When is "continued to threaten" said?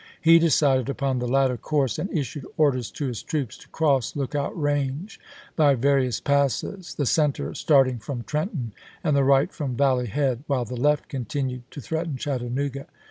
11.07-12.17